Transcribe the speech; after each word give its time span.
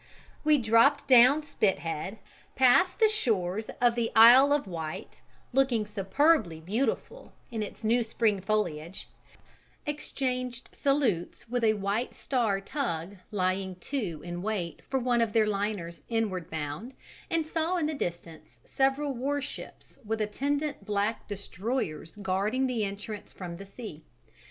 We 0.43 0.57
dropped 0.57 1.05
down 1.07 1.43
Spithead, 1.43 2.17
past 2.55 2.99
the 2.99 3.07
shores 3.07 3.69
of 3.79 3.93
the 3.93 4.11
Isle 4.15 4.51
of 4.51 4.65
Wight 4.65 5.21
looking 5.53 5.85
superbly 5.85 6.59
beautiful 6.59 7.33
in 7.51 7.71
new 7.83 8.01
spring 8.01 8.41
foliage, 8.41 9.07
exchanged 9.85 10.71
salutes 10.73 11.47
with 11.47 11.63
a 11.63 11.75
White 11.75 12.15
Star 12.15 12.59
tug 12.59 13.17
lying 13.29 13.75
to 13.91 14.23
in 14.23 14.41
wait 14.41 14.81
for 14.89 14.99
one 14.99 15.21
of 15.21 15.33
their 15.33 15.45
liners 15.45 16.01
inward 16.09 16.49
bound, 16.49 16.95
and 17.29 17.45
saw 17.45 17.77
in 17.77 17.85
the 17.85 17.93
distance 17.93 18.59
several 18.63 19.13
warships 19.13 19.99
with 20.03 20.19
attendant 20.19 20.83
black 20.83 21.27
destroyers 21.27 22.15
guarding 22.15 22.65
the 22.65 22.83
entrance 22.83 23.31
from 23.31 23.57
the 23.57 23.67
sea. 23.67 24.01